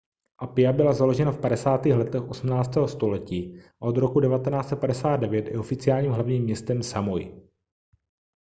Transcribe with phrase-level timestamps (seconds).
[0.37, 1.85] apia byla založena v 50.
[1.85, 2.69] letech 18.
[2.87, 7.41] století a od roku 1959 je oficiálním hlavním městem samoi